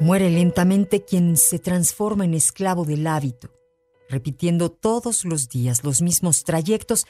[0.00, 3.50] Muere lentamente quien se transforma en esclavo del hábito,
[4.08, 7.06] repitiendo todos los días los mismos trayectos,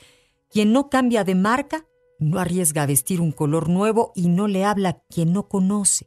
[0.48, 1.86] quien no cambia de marca,
[2.18, 6.04] no arriesga a vestir un color nuevo y no le habla quien no conoce.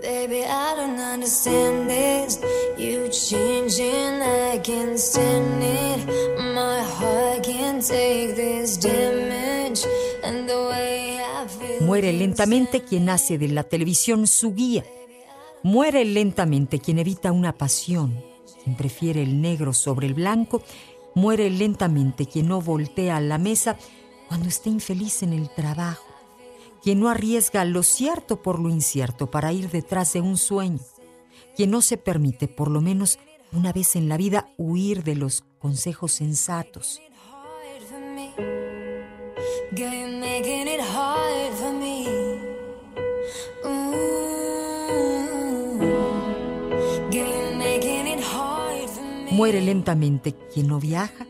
[0.00, 2.40] Baby, I don't understand this.
[2.76, 6.06] You changing, I can stand it.
[6.54, 9.11] My heart can take this damage.
[11.92, 14.82] Muere lentamente quien hace de la televisión su guía.
[15.62, 18.24] Muere lentamente quien evita una pasión,
[18.64, 20.62] quien prefiere el negro sobre el blanco.
[21.14, 23.76] Muere lentamente quien no voltea a la mesa
[24.26, 26.06] cuando está infeliz en el trabajo
[26.82, 30.80] quien no arriesga lo cierto por lo incierto para ir detrás de un sueño,
[31.54, 33.18] quien no se permite por lo menos
[33.52, 37.00] una vez en la vida huir de los consejos sensatos.
[49.32, 51.26] Muere lentamente quien no viaja,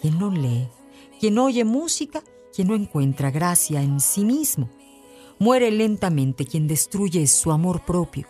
[0.00, 0.68] quien no lee,
[1.18, 2.22] quien no oye música,
[2.54, 4.68] quien no encuentra gracia en sí mismo
[5.40, 8.26] Muere lentamente quien destruye su amor propio,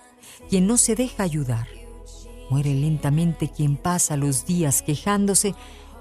[0.50, 1.66] quien no se deja ayudar.
[2.50, 5.54] Muere lentamente quien pasa los días quejándose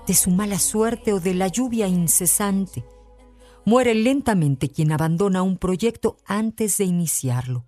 [0.05, 2.83] de su mala suerte o de la lluvia incesante.
[3.63, 7.63] Muere lentamente quien abandona un proyecto antes de iniciarlo,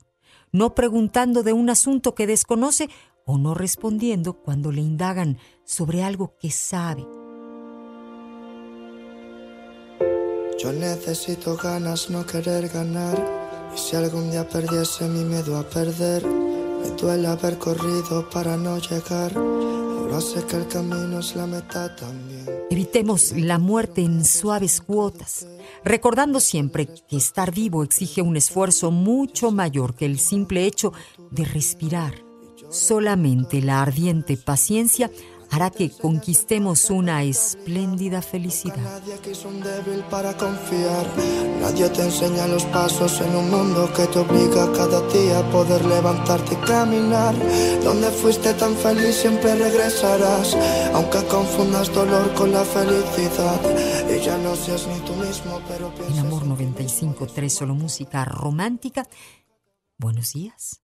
[0.52, 2.90] no preguntando de un asunto que desconoce
[3.26, 7.06] o no respondiendo cuando le indagan sobre algo que sabe.
[10.58, 13.18] Yo necesito ganas, no querer ganar.
[13.74, 18.78] Y si algún día perdiese mi miedo a perder, me duele haber corrido para no
[18.78, 19.32] llegar.
[20.10, 22.44] Que el camino es la meta también.
[22.72, 25.48] Evitemos la muerte en suaves cuotas,
[25.86, 30.94] recordando siempre que estar vivo exige un esfuerzo mucho mayor que el simple hecho
[31.30, 32.16] de respirar.
[32.72, 35.12] Solamente la ardiente paciencia
[35.52, 38.78] hará que conquistemos una espléndida felicidad.
[38.78, 41.06] Nadie quiso un débil para confiar.
[41.62, 45.84] Nadie te enseña los pasos en un mundo que te obliga cada día a poder
[45.86, 47.36] levantarte y caminar.
[47.84, 50.56] Donde fuiste tan feliz siempre regresarás,
[50.94, 53.60] aunque confundas dolor con la felicidad.
[54.10, 59.08] Y ya no seas ni tú mismo, pero En Amor 95.3, solo música romántica.
[59.98, 60.78] Buenos días.